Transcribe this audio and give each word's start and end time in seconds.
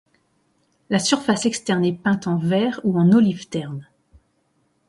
La 0.89 0.97
surface 0.97 1.45
externe 1.45 1.85
est 1.85 1.93
peinte 1.93 2.25
en 2.25 2.39
vert 2.39 2.81
ou 2.83 2.97
en 2.99 3.11
olive 3.11 3.49
terne. 3.49 3.87